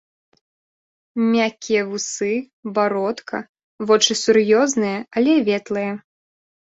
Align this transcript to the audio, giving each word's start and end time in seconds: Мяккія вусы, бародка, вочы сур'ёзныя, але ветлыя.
Мяккія 1.33 1.81
вусы, 1.89 2.29
бародка, 2.77 3.41
вочы 3.91 4.13
сур'ёзныя, 4.23 4.97
але 5.21 5.37
ветлыя. 5.51 5.93